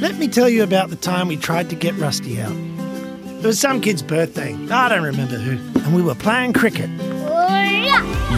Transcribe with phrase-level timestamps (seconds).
[0.00, 2.56] Let me tell you about the time we tried to get Rusty out.
[2.56, 4.54] It was some kid's birthday.
[4.70, 5.58] I don't remember who.
[5.80, 6.88] And we were playing cricket.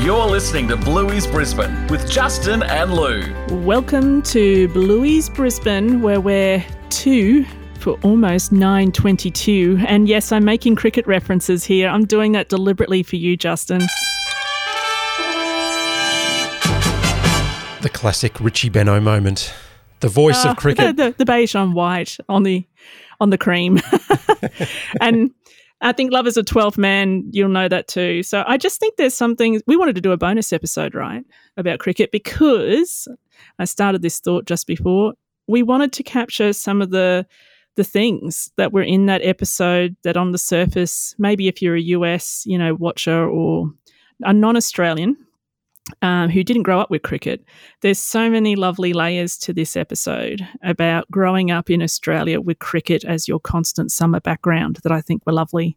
[0.02, 3.32] You're listening to Bluey's Brisbane with Justin and Lou.
[3.64, 7.44] Welcome to Bluey's Brisbane, where we're two
[7.78, 9.84] for almost 9.22.
[9.86, 11.88] And yes, I'm making cricket references here.
[11.88, 13.82] I'm doing that deliberately for you, Justin.
[17.82, 19.54] The classic Richie Benaud moment.
[20.02, 20.96] The voice Uh, of cricket.
[20.96, 22.64] The, the, the beige on white on the
[23.20, 23.80] on the cream.
[25.00, 25.30] and
[25.80, 28.22] I think Love is a 12th man, you'll know that too.
[28.22, 31.24] So I just think there's something we wanted to do a bonus episode, right,
[31.56, 33.08] about cricket because
[33.58, 35.14] I started this thought just before.
[35.48, 37.26] We wanted to capture some of the
[37.74, 41.80] the things that were in that episode that on the surface, maybe if you're a
[41.80, 43.72] US, you know, watcher or
[44.22, 45.16] a non-Australian,
[46.00, 47.44] um, who didn't grow up with cricket,
[47.80, 53.04] there's so many lovely layers to this episode about growing up in Australia with cricket
[53.04, 55.76] as your constant summer background that I think were lovely.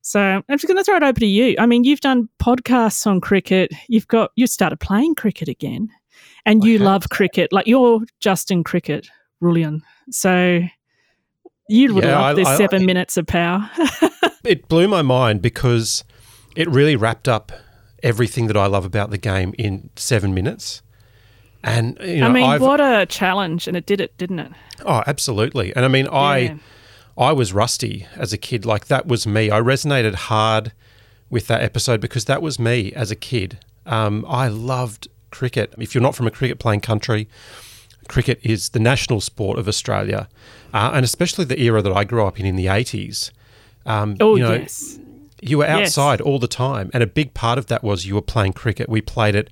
[0.00, 1.54] So I'm just going to throw it over to you.
[1.58, 3.72] I mean, you've done podcasts on cricket.
[3.88, 5.88] You've got you started playing cricket again,
[6.44, 7.52] and you love cricket.
[7.52, 9.08] Like you're Justin Cricket,
[9.40, 9.82] brilliant.
[10.10, 10.60] So
[11.68, 13.70] you would Yeah, love I- this I- seven minutes of power.
[14.44, 16.04] it blew my mind because
[16.54, 17.50] it really wrapped up
[18.04, 20.82] everything that I love about the game in seven minutes.
[21.64, 24.52] And you know, I mean, I've, what a challenge, and it did it, didn't it?
[24.84, 25.74] oh, absolutely.
[25.74, 26.12] And I mean, Yeah.
[26.12, 26.56] I
[27.16, 28.64] I was rusty as a kid.
[28.66, 29.50] Like that was me.
[29.50, 30.72] I resonated hard
[31.30, 33.58] with that episode because that was me as a kid.
[33.86, 35.74] Um, I loved cricket.
[35.78, 37.28] If you're not from a cricket playing country,
[38.08, 40.28] cricket is the national sport of Australia,
[40.74, 43.30] uh, and especially the era that I grew up in in the 80s.
[43.86, 44.98] Um, Oh you know, yes,
[45.48, 45.88] you were Yes.
[45.98, 48.88] outside all the time, and a big part of that was you were playing cricket.
[48.88, 49.50] We played it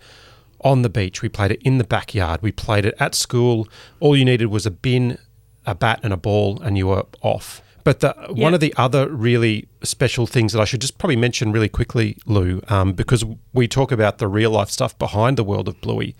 [0.64, 3.68] on the beach, we played it in the backyard, we played it at school.
[4.00, 5.18] All you needed was a bin,
[5.66, 7.60] a bat, and a ball, and you were off.
[7.84, 11.50] But the, one of the other really special things that I should just probably mention
[11.50, 15.66] really quickly, Lou, um, because we talk about the real life stuff behind the world
[15.66, 16.14] of Bluey.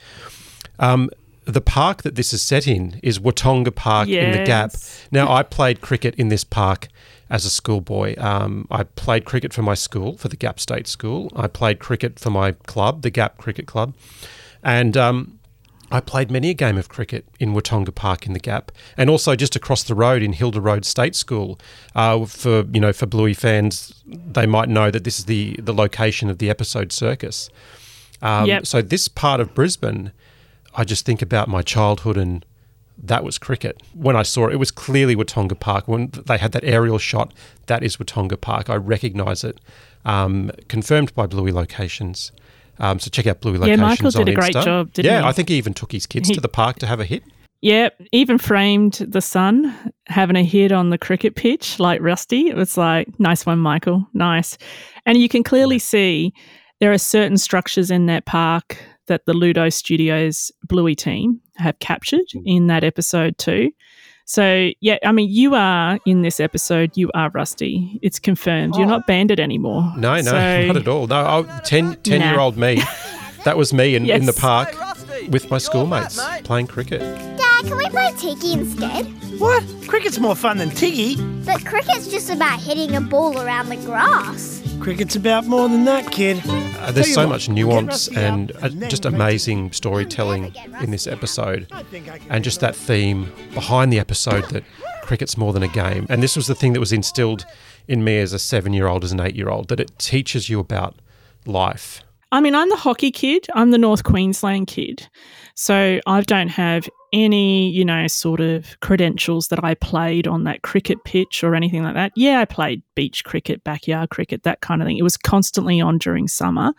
[0.80, 1.08] Um,
[1.44, 4.72] the park that this is set in is Watonga Park in the Gap.
[5.12, 6.88] Now, I played cricket in this park
[7.32, 8.14] as a schoolboy.
[8.18, 11.32] Um, I played cricket for my school, for the Gap State School.
[11.34, 13.94] I played cricket for my club, the Gap Cricket Club.
[14.62, 15.40] And um,
[15.90, 19.34] I played many a game of cricket in Watonga Park in the Gap, and also
[19.34, 21.58] just across the road in Hilder Road State School.
[21.94, 25.74] Uh, for you know, for Bluey fans, they might know that this is the the
[25.74, 27.48] location of the episode Circus.
[28.20, 28.66] Um, Yep.
[28.66, 30.12] So this part of Brisbane,
[30.74, 32.44] I just think about my childhood and
[33.02, 33.82] that was cricket.
[33.94, 35.88] When I saw it, it was clearly Watonga Park.
[35.88, 37.34] When they had that aerial shot,
[37.66, 38.70] that is Watonga Park.
[38.70, 39.60] I recognise it.
[40.04, 42.32] Um, confirmed by Bluey Locations.
[42.78, 43.80] Um, so check out Bluey Locations.
[43.80, 44.64] Yeah, Michael did a great Insta.
[44.64, 45.26] job, didn't yeah, he?
[45.26, 47.22] I think he even took his kids He- to the park to have a hit.
[47.60, 52.48] Yeah, even framed the sun having a hit on the cricket pitch like Rusty.
[52.48, 54.04] It was like, nice one, Michael.
[54.14, 54.58] Nice.
[55.06, 56.34] And you can clearly see
[56.80, 62.26] there are certain structures in that park that the Ludo Studios Bluey team have captured
[62.32, 62.40] Hmm.
[62.46, 63.70] in that episode too.
[64.24, 67.98] So, yeah, I mean, you are in this episode, you are Rusty.
[68.02, 68.76] It's confirmed.
[68.76, 69.92] You're not bandit anymore.
[69.96, 71.06] No, no, So- not at all.
[71.08, 71.16] No,
[71.48, 72.30] I, 10, 10 Nah.
[72.30, 72.80] year old me.
[73.44, 74.38] That was me in, in the Yes.
[74.38, 74.72] park
[75.28, 77.02] with my schoolmates playing cricket.
[77.62, 79.06] Dad, can we play Tiggy instead?
[79.38, 79.64] What?
[79.86, 81.16] Cricket's more fun than Tiggy.
[81.44, 84.62] But cricket's just about hitting a ball around the grass.
[84.80, 86.42] Cricket's about more than that, kid.
[86.46, 91.68] Uh, there's so what, much nuance and uh, and just amazing storytelling in this episode.
[91.70, 94.64] I think I can and just that theme behind the episode that
[95.02, 96.06] cricket's more than a game.
[96.08, 97.44] And this was the thing that was instilled
[97.86, 100.48] in me as a seven year old, as an eight year old, that it teaches
[100.48, 100.96] you about
[101.46, 102.02] life.
[102.32, 103.46] I mean, I'm the hockey kid.
[103.54, 105.06] I'm the North Queensland kid.
[105.54, 110.62] So I don't have any, you know, sort of credentials that I played on that
[110.62, 112.12] cricket pitch or anything like that.
[112.16, 114.96] Yeah, I played beach cricket, backyard cricket, that kind of thing.
[114.96, 116.72] It was constantly on during summer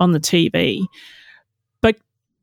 [0.00, 0.84] on the TV.
[1.82, 1.98] But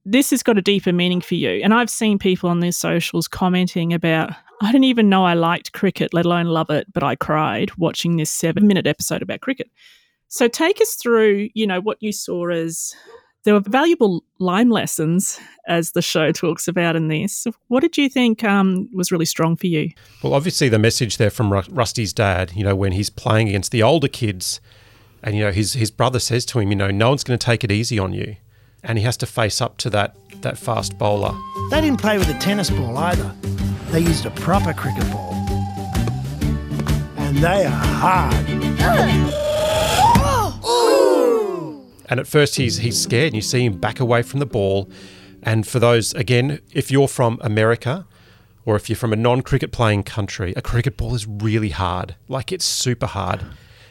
[0.05, 1.61] this has got a deeper meaning for you.
[1.61, 4.31] And I've seen people on their socials commenting about,
[4.61, 8.15] I didn't even know I liked cricket, let alone love it, but I cried watching
[8.15, 9.69] this seven minute episode about cricket.
[10.33, 12.95] So take us through, you know, what you saw as
[13.43, 17.45] there were valuable lime lessons, as the show talks about in this.
[17.67, 19.91] What did you think um, was really strong for you?
[20.23, 23.83] Well, obviously, the message there from Rusty's dad, you know, when he's playing against the
[23.83, 24.59] older kids,
[25.21, 27.45] and, you know, his, his brother says to him, you know, no one's going to
[27.45, 28.35] take it easy on you.
[28.83, 31.37] And he has to face up to that, that fast bowler.
[31.69, 33.35] They didn't play with a tennis ball either.
[33.91, 35.35] They used a proper cricket ball.
[37.17, 39.42] And they are hard.
[42.13, 44.87] And at first, he's he's scared, and you see him back away from the ball.
[45.41, 48.05] And for those again, if you're from America
[48.65, 52.15] or if you're from a non cricket playing country, a cricket ball is really hard.
[52.27, 53.43] Like it's super hard.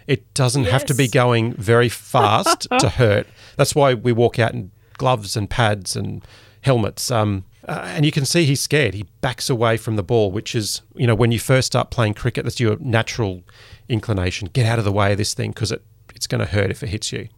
[0.06, 3.26] It doesn't have to be going very fast to hurt.
[3.56, 6.24] That's why we walk out in gloves and pads and
[6.60, 7.10] helmets.
[7.10, 8.94] Um, uh, and you can see he's scared.
[8.94, 12.14] He backs away from the ball, which is, you know, when you first start playing
[12.14, 13.42] cricket, that's your natural
[13.88, 14.48] inclination.
[14.52, 15.84] Get out of the way of this thing because it,
[16.14, 17.28] it's going to hurt if it hits you.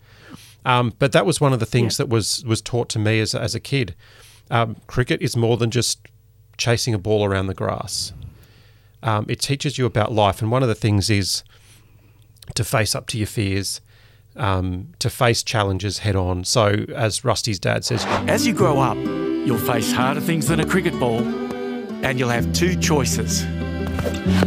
[0.64, 3.34] Um, but that was one of the things that was was taught to me as,
[3.34, 3.94] as a kid.
[4.50, 6.06] Um, cricket is more than just
[6.56, 8.12] chasing a ball around the grass.
[9.02, 11.44] Um, it teaches you about life, and one of the things is
[12.54, 13.80] to face up to your fears,
[14.36, 16.44] um, to face challenges head on.
[16.44, 20.66] So, as Rusty's dad says, As you grow up, you'll face harder things than a
[20.66, 23.44] cricket ball, and you'll have two choices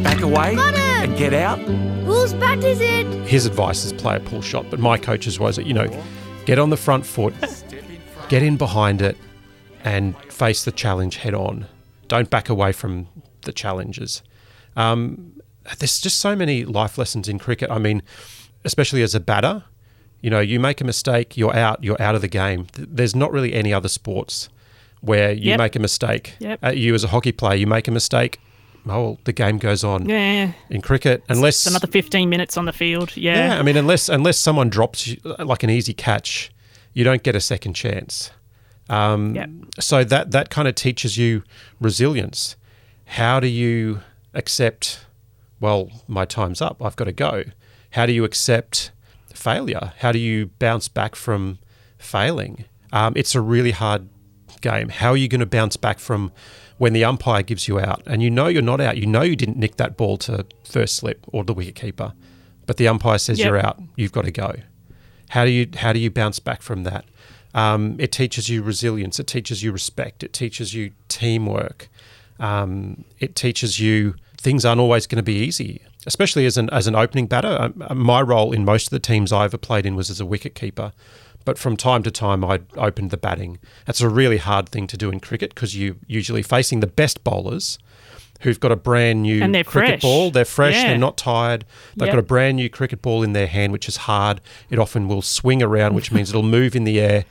[0.04, 1.60] back away and get out,
[2.06, 3.06] Whose bat is it?
[3.28, 5.88] his advice is play a pull shot, but my coach's was, that, you know,
[6.46, 7.34] get on the front foot,
[8.30, 9.18] get in behind it,
[9.84, 11.66] and face the challenge head on.
[12.08, 13.08] Don't back away from
[13.42, 14.22] the challenges.
[14.76, 15.34] Um,
[15.80, 17.70] there's just so many life lessons in cricket.
[17.70, 18.02] I mean,
[18.64, 19.64] especially as a batter,
[20.22, 22.68] you know, you make a mistake, you're out, you're out of the game.
[22.74, 24.50] There's not really any other sports
[25.02, 25.58] where you Yep.
[25.60, 26.34] make a mistake.
[26.40, 26.60] Yep.
[26.64, 28.40] Uh, you as a hockey player, you make a mistake,
[28.90, 30.08] oh, well, the game goes on.
[30.08, 30.54] Yeah.
[30.70, 33.16] In cricket, unless It's another 15 minutes on the field.
[33.16, 33.54] Yeah.
[33.54, 36.52] yeah, I mean, unless unless someone drops you, like an easy catch,
[36.94, 38.32] you don't get a second chance.
[38.90, 39.50] Um, Yep.
[39.80, 41.44] So that that kind of teaches you
[41.80, 42.56] resilience.
[43.06, 44.02] How do you
[44.34, 45.02] accept?
[45.60, 46.82] Well, my time's up.
[46.84, 47.44] I've got to go.
[47.92, 48.92] How do you accept
[49.34, 49.94] failure?
[50.00, 51.58] How do you bounce back from
[51.98, 52.66] failing?
[52.92, 54.08] Um, it's a really hard
[54.62, 54.90] game.
[54.90, 56.32] How are you going to bounce back from
[56.78, 58.98] when the umpire gives you out and you know you're not out?
[58.98, 62.14] You know you didn't nick that ball to first slip or the wicket keeper,
[62.66, 63.46] but the umpire says Yep.
[63.48, 63.82] you're out.
[63.96, 64.56] You've got to go.
[65.30, 67.06] How do you how do you bounce back from that?
[67.54, 69.20] Um, it teaches you resilience.
[69.20, 70.24] It teaches you respect.
[70.24, 71.90] It teaches you teamwork.
[72.40, 76.86] Um, it teaches you things aren't always going to be easy, especially as an as
[76.88, 77.58] an opening batter.
[77.60, 80.20] Um, uh, my role in most of the teams I ever played in was as
[80.20, 80.92] a wicket keeper,
[81.48, 83.58] but from time to time I opened the batting.
[83.86, 87.24] That's a really hard thing to do in cricket because you're usually facing the best
[87.24, 87.80] bowlers.
[88.42, 90.02] Who've got a brand new And cricket fresh.
[90.02, 90.30] ball?
[90.30, 90.74] They're fresh.
[90.76, 90.90] Yeah.
[90.90, 91.64] They're not tired.
[91.96, 92.16] They've Yep.
[92.16, 94.42] got a brand new cricket ball in their hand, which is hard.
[94.70, 97.24] It often will swing around, which means it'll move in the air.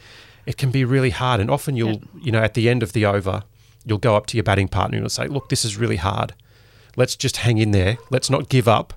[0.46, 3.04] It can be really hard, and often you'll, you know, at the end of the
[3.04, 3.42] over,
[3.84, 6.32] you'll go up to your batting partner and you'll say, "Look, this is really hard.
[6.96, 7.98] Let's just hang in there.
[8.10, 8.94] Let's not give up.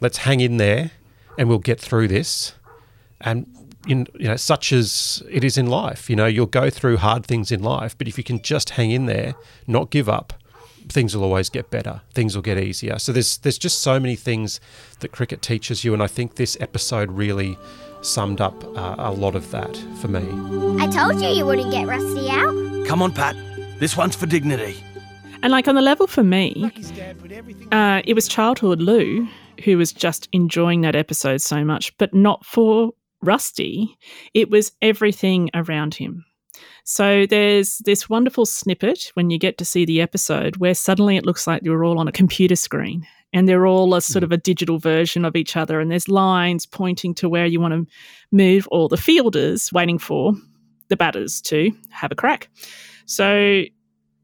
[0.00, 0.92] Let's hang in there,
[1.36, 2.52] and we'll get through this."
[3.20, 3.46] And
[3.86, 7.26] in, you know, such as it is in life, you know, you'll go through hard
[7.26, 9.34] things in life, but if you can just hang in there,
[9.66, 10.32] not give up,
[10.88, 12.00] things will always get better.
[12.12, 12.98] Things will get easier.
[12.98, 14.60] So there's there's just so many things
[15.00, 17.58] that cricket teaches you, and I think this episode really
[18.02, 20.20] summed up uh, a lot of that for me.
[20.82, 22.86] I told you you wouldn't get Rusty out.
[22.86, 23.36] Come on, Pat.
[23.78, 24.76] This one's for dignity.
[25.42, 27.72] And like on the level for me, Lucky's dad put everything.
[27.72, 29.26] uh, it was childhood Lou
[29.64, 33.96] who was just enjoying that episode so much, but not for Rusty.
[34.34, 36.24] It was everything around him.
[36.84, 41.24] So there's this wonderful snippet when you get to see the episode where suddenly it
[41.24, 44.26] looks like you're all on a computer screen and they're all a sort hmm.
[44.26, 47.72] of a digital version of each other and there's lines pointing to where you want
[47.72, 47.86] to
[48.32, 50.34] move or the fielders waiting for
[50.88, 52.48] the batters to have a crack.
[53.06, 53.62] So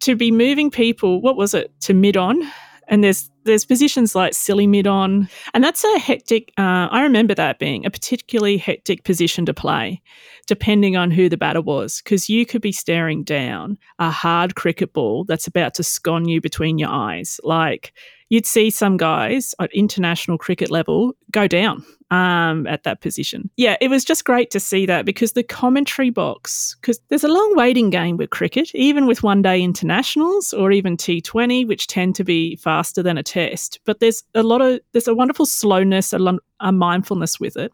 [0.01, 2.43] to be moving people, what was it, to mid on?
[2.89, 6.53] And there's there's positions like silly mid on, and that's a hectic.
[6.57, 10.01] Uh, I remember that being a particularly hectic position to play,
[10.47, 14.93] depending on who the batter was, because you could be staring down a hard cricket
[14.93, 17.41] ball that's about to scone you between your eyes.
[17.43, 17.93] Like
[18.29, 23.51] you'd see some guys at international cricket level go down um, at that position.
[23.57, 27.29] Yeah, it was just great to see that because the commentary box, because there's a
[27.29, 32.15] long waiting game with cricket, even with one day internationals or even T20, which tend
[32.17, 33.81] to be faster than a test.
[33.85, 37.73] But there's a lot of, there's a wonderful slowness, a, lo- a mindfulness with it.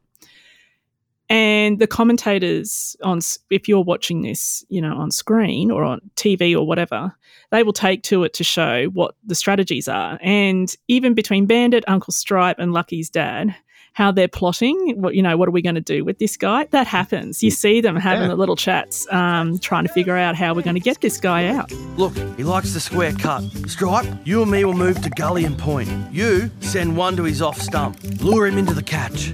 [1.30, 6.54] And the commentators on, if you're watching this, you know, on screen or on TV
[6.54, 7.14] or whatever,
[7.50, 10.18] they will take to it to show what the strategies are.
[10.20, 13.56] And even between Bandit, Uncle Stripe, and Lucky's dad,
[13.94, 16.64] how they're plotting, what you know, what are we going to do with this guy?
[16.72, 17.42] That happens.
[17.42, 18.28] You see them having Yeah.
[18.28, 21.46] the little chats, um, trying to figure out how we're going to get this guy
[21.46, 21.70] out.
[21.96, 23.42] Look, he likes the square cut.
[23.68, 25.88] Stripe, you and me will move to gully and point.
[26.12, 27.96] You send one to his off stump.
[28.20, 29.32] Lure him into the catch.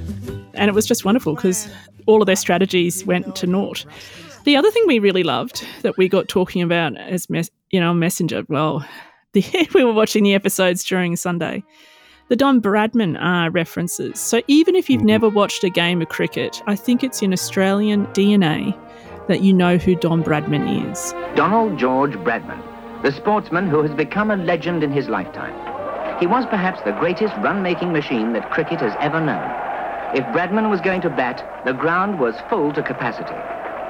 [0.55, 1.69] and it was just wonderful because
[2.07, 3.85] all of their strategies went to naught.
[4.45, 7.95] The other thing we really loved that we got talking about as mes- you know
[7.95, 8.85] messenger, well,
[9.33, 9.43] the,
[9.75, 11.63] we were watching the episodes during Sunday.
[12.31, 14.21] The Don Bradman uh, references.
[14.21, 18.07] So even if you've never watched a game of cricket, I think it's in Australian
[18.15, 18.79] DNA
[19.27, 21.11] that you know who Don Bradman is.
[21.35, 22.63] Donald George Bradman,
[23.03, 25.57] the sportsman who has become a legend in his lifetime.
[26.21, 29.51] He was perhaps the greatest run-making machine that cricket has ever known.
[30.15, 33.35] If Bradman was going to bat, the ground was full to capacity.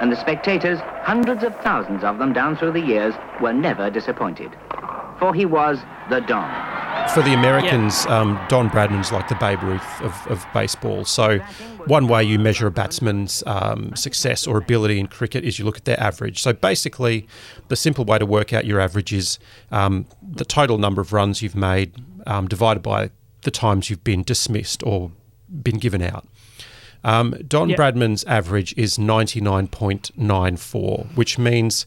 [0.00, 4.50] And the spectators, hundreds of thousands of them down through the years, were never disappointed.
[5.20, 6.48] For he was the Don.
[7.10, 8.20] For the Americans, yeah.
[8.20, 11.04] um, Don Bradman's like the Babe Ruth of, of, baseball.
[11.04, 11.38] So,
[11.86, 15.76] one way you measure a batsman's um, success or ability in cricket is you look
[15.76, 16.42] at their average.
[16.42, 17.26] So, basically,
[17.68, 19.38] the simple way to work out your average is
[19.70, 21.94] um, the total number of runs you've made
[22.26, 23.10] um, divided by
[23.42, 25.10] the times you've been dismissed or
[25.62, 26.26] been given out.
[27.02, 27.78] Um, Don yep.
[27.78, 31.86] Bradman's average is 99.94, which means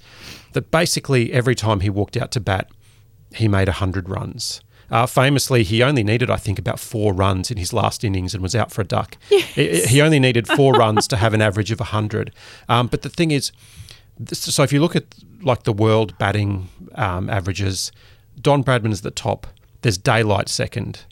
[0.53, 2.69] that basically every time he walked out to bat,
[3.35, 4.61] he made 100 runs.
[4.91, 8.43] Uh, famously, he only needed, I think, about four runs in his last innings and
[8.43, 9.17] was out for a duck.
[9.55, 9.85] Yes.
[9.85, 12.31] He only needed four runs to have an average of 100.
[12.69, 13.51] Um, but the thing is,
[14.31, 15.05] so if you look at
[15.41, 17.91] like the world batting um, averages,
[18.39, 19.47] Don Bradman is the top.
[19.81, 21.05] There's Daylight second.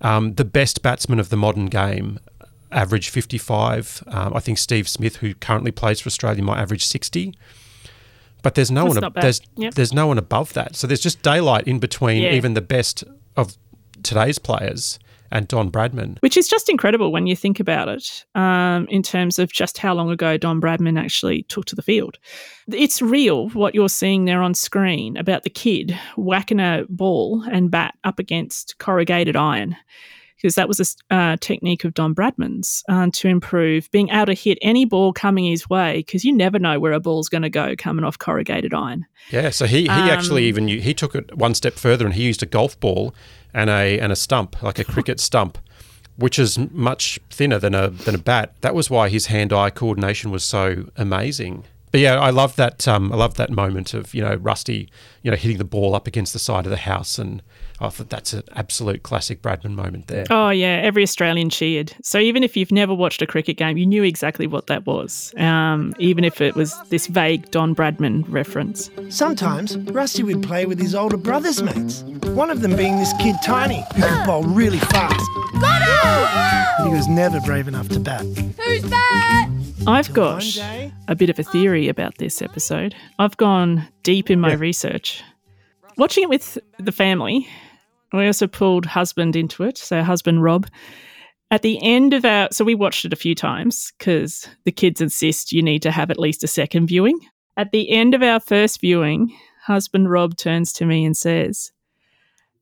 [0.00, 2.18] Um, the best batsman of the modern game
[2.70, 4.02] average 55.
[4.08, 7.34] Um, I think Steve Smith, who currently plays for Australia, might average 60.
[8.44, 9.12] But there's no That's one.
[9.20, 9.74] There's yep.
[9.74, 10.76] there's no one above that.
[10.76, 12.32] So there's just daylight in between yeah.
[12.32, 13.02] even the best
[13.36, 13.56] of
[14.02, 14.98] today's players
[15.32, 16.18] and Don Bradman.
[16.20, 19.94] Which is just incredible when you think about it, um, in terms of just how
[19.94, 22.18] long ago Don Bradman actually took to the field.
[22.68, 27.70] It's real what you're seeing there on screen about the kid whacking a ball and
[27.70, 29.74] bat up against corrugated iron
[30.36, 34.34] because that was a uh, technique of Don Bradman's uh, to improve being able to
[34.34, 37.50] hit any ball coming his way because you never know where a ball's going to
[37.50, 39.06] go coming off corrugated iron.
[39.30, 42.22] Yeah, so he, he um, actually even he took it one step further and he
[42.22, 43.14] used a golf ball
[43.52, 45.58] and a and a stump like a cricket stump.
[46.16, 48.54] Which is much thinner than a than a bat.
[48.60, 51.64] That was why his hand-eye coordination was so amazing
[51.94, 52.88] but yeah, I love that.
[52.88, 54.90] Um, I love that moment of you know Rusty,
[55.22, 57.40] you know, hitting the ball up against the side of the house, and
[57.80, 60.24] I thought that's an absolute classic Bradman moment there.
[60.30, 61.92] Oh yeah, every Australian cheered.
[62.02, 65.34] So even if you've never watched a cricket game, you knew exactly what that was,
[65.38, 68.90] um, even if it was this vague Don Bradman reference.
[69.08, 72.02] Sometimes Rusty would play with his older brother's mates.
[72.28, 75.28] One of them being this kid Tiny, who could bowl really fast.
[75.60, 76.74] Got him!
[76.78, 78.22] But he was never brave enough to bat.
[78.22, 79.50] Who's that?
[79.86, 80.44] I've got
[81.08, 82.94] a bit of a theory about this episode.
[83.18, 84.58] I've gone deep in my yeah.
[84.58, 85.22] research.
[85.96, 87.46] Watching it with the family,
[88.18, 89.78] we also pulled husband into it.
[89.78, 90.66] So, husband Rob.
[91.50, 95.00] At the end of our, so we watched it a few times because the kids
[95.00, 97.18] insist you need to have at least a second viewing.
[97.56, 101.70] At the end of our first viewing, husband Rob turns to me and says,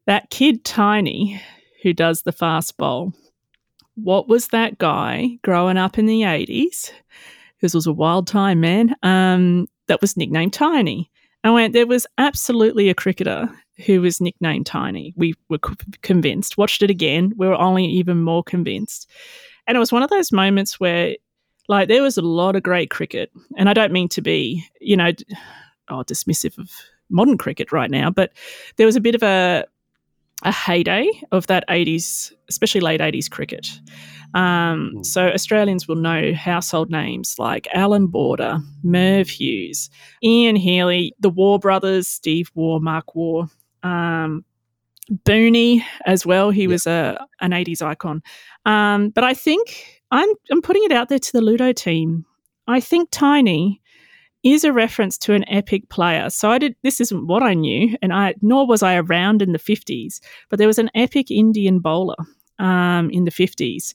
[0.07, 1.41] That kid Tiny
[1.83, 3.13] who does the fast bowl,
[3.95, 6.91] what was that guy growing up in the 80s?
[7.57, 8.95] Because it was a wild time, man.
[9.03, 11.11] Um, that was nicknamed Tiny.
[11.45, 13.49] I went, there was absolutely a cricketer
[13.85, 15.13] who was nicknamed Tiny.
[15.17, 15.59] We were
[16.03, 16.57] convinced.
[16.57, 17.33] Watched it again.
[17.37, 19.11] We were only even more convinced.
[19.67, 21.17] And it was one of those moments where,
[21.69, 23.31] like, there was a lot of great cricket.
[23.57, 25.11] And I don't mean to be, you know,
[25.89, 26.71] oh, dismissive of
[27.11, 28.33] modern cricket right now, but
[28.77, 29.65] there was a bit of a
[30.45, 33.69] a heyday of that 80s, especially late 80s cricket.
[34.35, 35.03] Um, hmm.
[35.03, 39.91] so Australians will know household names like Allan Border, Merv Hughes,
[40.23, 43.47] Ian Healy, the Waugh brothers, Steve Waugh, Mark Waugh,
[43.83, 44.45] um,
[45.11, 46.51] Booney as well.
[46.51, 46.71] He yep.
[46.71, 48.23] was a an 80s icon.
[48.65, 52.25] Um, but I think I'm I'm putting it out there to the Ludo team.
[52.67, 53.81] I think Tiny
[54.43, 56.29] is a reference to an epic player.
[56.31, 59.53] So I did this isn't what I knew, and I nor was I around in
[59.53, 62.17] the 50s, but there was an epic Indian bowler
[62.63, 63.93] um, in the 50s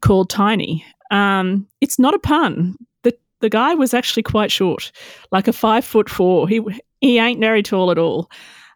[0.00, 0.84] called Tiny.
[1.10, 2.76] Um, it's not a pun.
[3.02, 4.92] The the guy was actually quite short,
[5.32, 6.48] like a five foot four.
[6.48, 6.60] He
[7.00, 8.30] he ain't very tall at all.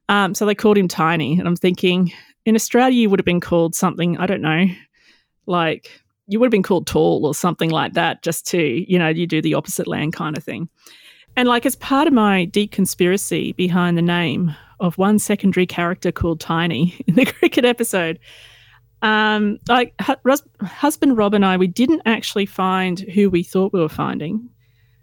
[0.08, 2.12] Um, so they called him Tiny, and I'm thinking
[2.44, 4.66] in Australia you would have been called something I don't know,
[5.46, 9.08] like you would have been called tall or something like that, just to, you know,
[9.08, 10.68] you do the opposite land kind of thing.
[11.36, 16.12] And like as part of my deep conspiracy behind the name of one secondary character
[16.12, 18.18] called Tiny in the cricket episode,
[19.02, 23.88] um, like husband Rob and I, we didn't actually find who we thought we were
[23.88, 24.48] finding,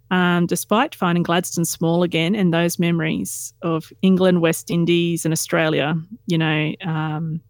[0.10, 5.96] um, despite finding Gladstone Small again and those memories of England, West Indies, and Australia,
[6.28, 7.42] you know, um,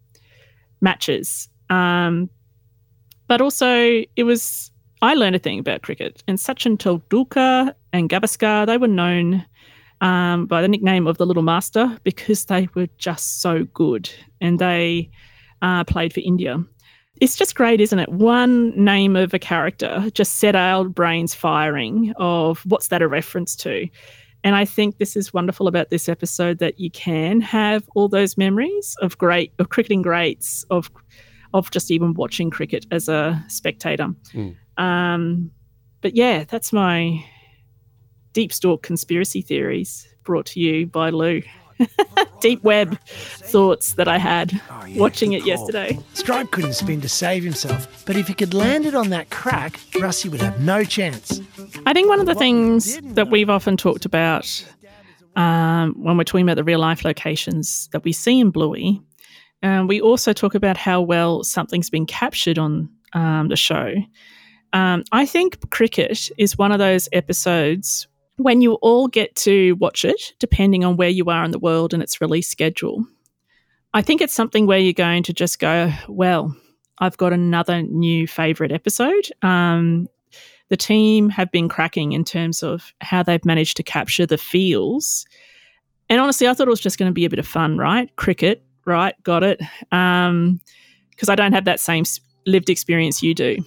[0.80, 1.48] matches.
[1.70, 2.28] Um,
[3.28, 6.22] but also, it was, I learned a thing about cricket.
[6.26, 9.46] And Sachin Tendulkar and Gavaskar, they were known
[10.00, 14.58] um, by the nickname of the Little Master because they were just so good and
[14.58, 15.10] they
[15.62, 16.62] uh, played for India.
[17.20, 18.08] It's just great, isn't it?
[18.08, 23.54] One name of a character just set our brains firing of what's that a reference
[23.56, 23.88] to?
[24.42, 28.38] And I think this is wonderful about this episode that you can have all those
[28.38, 30.90] memories of great of cricketing greats of
[31.52, 34.08] of just even watching cricket as a spectator.
[34.32, 34.56] Mm.
[34.78, 35.50] Um,
[36.00, 37.22] but yeah, that's my
[38.32, 41.42] deep stalk conspiracy theories brought to you by Lou.
[42.40, 45.98] deep web thoughts that I had oh, yeah, watching it yesterday.
[46.14, 49.80] Stripe couldn't spin to save himself, but if he could land it on that crack,
[50.00, 51.40] Rusty would have no chance.
[51.86, 54.64] I think one of the things that we've often talked about
[55.36, 59.00] um, when we're talking about the real life locations that we see in Bluey,
[59.62, 63.94] um, we also talk about how well something's been captured on um, the show.
[64.72, 68.06] Um, I think cricket is one of those episodes
[68.42, 71.92] when you all get to watch it, depending on where you are in the world
[71.92, 73.04] and its release schedule.
[73.92, 76.56] I think it's something where you're going to just go, well,
[76.98, 79.28] I've got another new favorite episode.
[79.42, 80.08] Um,
[80.68, 85.26] the team have been cracking in terms of how they've managed to capture the feels.
[86.08, 88.14] And honestly, I thought it was just going to be a bit of fun, right?
[88.16, 89.14] Cricket, right?
[89.22, 89.58] Got it.
[89.58, 90.60] Because um,
[91.28, 92.04] I don't have that same
[92.46, 93.58] lived experience you do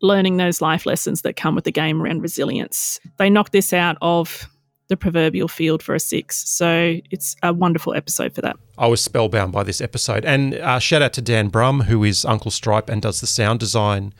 [0.00, 3.00] learning those life lessons that come with the game around resilience.
[3.16, 4.48] They knock this out of
[4.88, 6.48] the proverbial field for a six.
[6.48, 8.56] So it's a wonderful episode for that.
[8.78, 10.24] I was spellbound by this episode.
[10.24, 13.60] And uh, shout out to Dan Brumm, who is Uncle Stripe and does the sound
[13.60, 14.14] design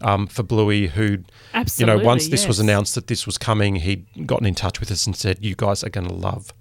[0.00, 1.18] um, for Bluey, who,
[1.54, 2.48] Absolutely, you know, once this yes.
[2.48, 5.54] was announced that this was coming, he'd gotten in touch with us and said, You
[5.56, 6.52] guys are going to love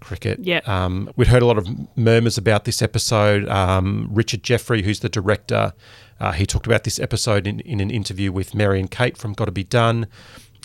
[0.00, 0.40] cricket.
[0.42, 0.60] Yeah.
[0.64, 3.48] Um, we'd heard a lot of murmurs about this episode.
[3.48, 5.72] Um, Richard Jeffery, who's the director,
[6.20, 9.32] uh, he talked about this episode in, in an interview with Mary and Kate from
[9.32, 10.06] Got to Be Done.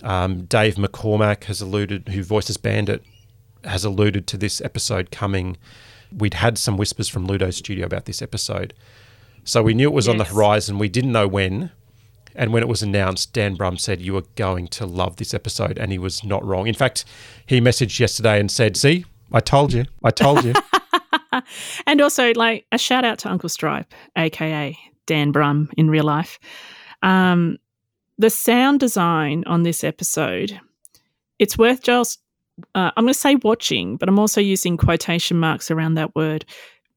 [0.04, 3.04] Um, Dave McCormack has alluded, who voices Bandit,
[3.64, 5.58] has alluded to this episode coming.
[6.12, 8.74] We'd had some whispers from Ludo Studio about this episode.
[9.46, 10.12] So we knew it was yes.
[10.12, 10.78] on the horizon.
[10.78, 11.72] We didn't know when.
[12.36, 15.78] And when it was announced, Dan Brumm said, You are going to love this episode.
[15.78, 16.68] And he was not wrong.
[16.68, 17.06] In fact,
[17.46, 19.86] he messaged yesterday and said, See, I told you.
[20.04, 20.54] I told you.
[21.88, 26.40] and also, like, a shout out to Uncle Stripe, AKA Dan Brumm in real life.
[27.02, 27.58] Um,
[28.18, 30.60] the sound design on this episode,
[31.40, 32.20] it's worth just,
[32.74, 36.46] uh, I'm going to say watching, but I'm also using quotation marks around that word.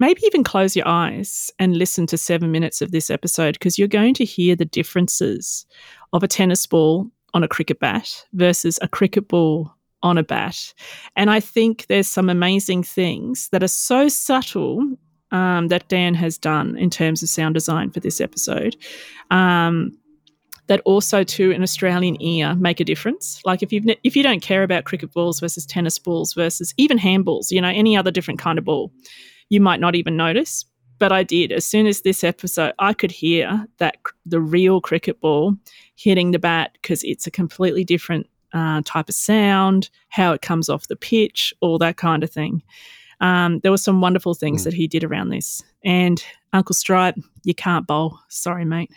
[0.01, 3.89] Maybe even close your eyes and listen to seven minutes of this episode because you're
[3.89, 5.67] going to hear the differences
[6.13, 10.73] of a tennis ball on a cricket bat versus a cricket ball on a bat.
[11.17, 14.97] And I think there's some amazing things that are so subtle
[15.31, 18.77] um, that Dan has done in terms of sound design for this episode.
[19.31, 19.97] Um,
[20.69, 23.41] that also to an Australian ear make a difference.
[23.45, 26.99] Like if you if you don't care about cricket balls versus tennis balls versus even
[26.99, 28.93] handballs, you know any other different kind of ball,
[29.49, 30.65] you might not even notice.
[30.99, 31.53] But I did.
[31.53, 35.55] As soon as this episode, I could hear that the real cricket ball
[35.95, 40.69] hitting the bat because it's a completely different uh, type of sound, how it comes
[40.69, 42.63] off the pitch, all that kind of thing
[43.21, 44.65] um, there were some wonderful things mm.
[44.65, 45.63] that he did around this.
[45.85, 48.19] And Uncle Stripe, you can't bowl.
[48.29, 48.91] Sorry, mate.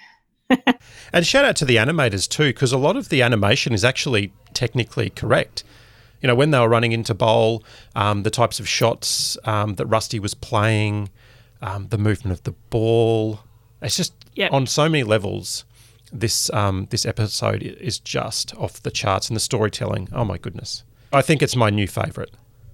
[1.13, 4.33] and shout out to the animators too, because a lot of the animation is actually
[4.53, 5.63] technically correct.
[6.21, 7.63] You know, when they were running into bowl,
[7.95, 11.09] um, the types of shots um, that Rusty was playing,
[11.61, 13.39] um, the movement of the ball,
[13.81, 14.51] it's just yep.
[14.51, 15.65] on so many levels.
[16.13, 20.09] This um, this episode is just off the charts, and the storytelling.
[20.11, 20.83] Oh my goodness!
[21.13, 22.31] I think it's my new favourite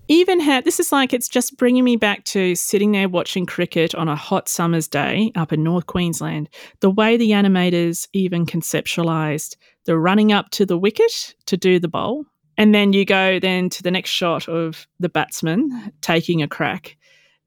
[0.08, 3.94] even had this is like it's just bringing me back to sitting there watching cricket
[3.96, 6.50] on a hot summer's day up in North Queensland.
[6.80, 11.88] The way the animators even conceptualized the running up to the wicket to do the
[11.88, 12.26] bowl,
[12.58, 16.98] and then you go then to the next shot of the batsman taking a crack.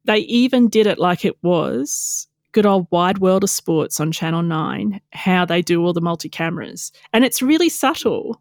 [0.04, 4.42] They even did it like it was good old wide world of sports on Channel
[4.42, 6.90] 9, how they do all the multi cameras.
[7.12, 8.40] And it's really subtle.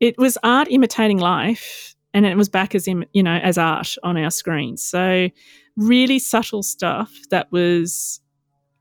[0.00, 3.96] It was art imitating life and it was back as in you know as art
[4.02, 5.28] on our screens so
[5.76, 8.20] really subtle stuff that was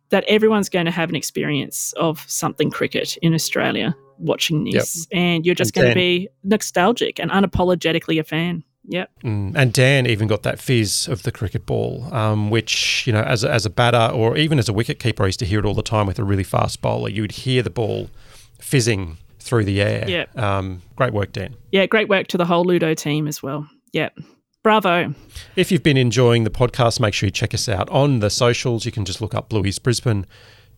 [0.10, 5.20] that everyone's going to have an experience of something cricket in australia watching this yep.
[5.20, 9.12] and you're just and going Dan, to be nostalgic and unapologetically a fan Yep.
[9.26, 9.54] Mm.
[9.54, 13.44] And Dan even got that fizz of the cricket ball, um, which, you know, as
[13.44, 15.66] a, as a batter or even as a wicket keeper, I used to hear it
[15.66, 17.10] all the time with a really fast bowler.
[17.10, 18.10] You would hear the ball
[18.62, 20.06] fizzing through the air.
[20.08, 20.26] Yeah.
[20.36, 21.56] Um, great work, Dan.
[21.72, 23.68] Yeah, great work to the whole Ludo team as well.
[23.94, 24.10] Yeah.
[24.64, 25.14] Bravo.
[25.56, 28.86] If you've been enjoying the podcast, make sure you check us out on the socials.
[28.86, 30.26] You can just look up Bluey's Brisbane,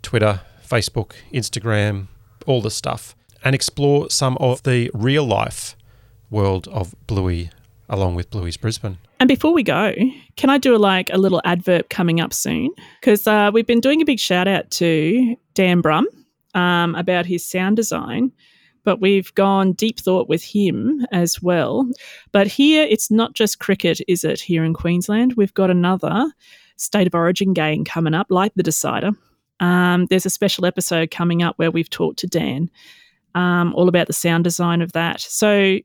[0.04, 2.08] Twitter, Facebook, Instagram,
[2.46, 5.76] all the stuff, and explore some of the real life
[6.30, 7.50] world of Bluey
[7.90, 9.00] along with Bluey's Brisbane.
[9.20, 9.94] And before we go,
[10.38, 12.70] can I do a, like a little advert coming up soon?
[13.02, 16.06] Because uh, we've been doing a big shout out to Dan Brumm
[16.54, 18.32] um, about his sound design
[18.84, 21.90] but we've gone deep thought with him as well.
[22.32, 25.34] But here, it's not just cricket, is it, here in Queensland?
[25.34, 26.32] We've got another
[26.78, 29.12] state of origin game coming up, like the Decider.
[29.60, 32.70] Um, there's a special episode coming up where we've talked to Dan
[33.36, 35.20] um, all about the sound design of that.
[35.22, 35.80] So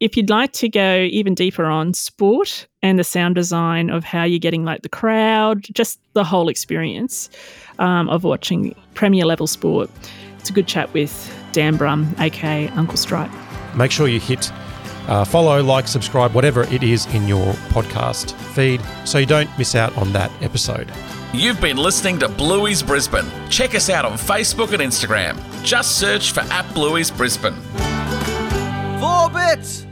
[0.00, 4.24] if you'd like to go even deeper on sport and the sound design of how
[4.24, 7.30] you're getting like the crowd, just the whole experience
[7.78, 9.90] um, of watching Premier level sport,
[10.46, 13.32] it's a good chat with Dan Brumm, aka Uncle Stripe.
[13.74, 14.52] Make sure you hit
[15.08, 19.74] uh, follow, like, subscribe, whatever it is in your podcast feed, so you don't miss
[19.74, 20.88] out on that episode.
[21.32, 23.26] You've been listening to Bluey's Brisbane.
[23.50, 25.36] Check us out on Facebook and Instagram.
[25.64, 27.54] Just search for at Bluey's Brisbane.
[29.00, 29.85] Four bits!